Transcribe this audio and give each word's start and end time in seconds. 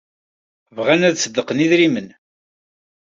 Bɣan 0.75 1.01
ad 1.07 1.19
ṣeddqen 1.23 1.63
idrimen. 1.65 2.07